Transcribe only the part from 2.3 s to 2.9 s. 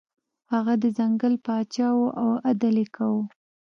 عدل یې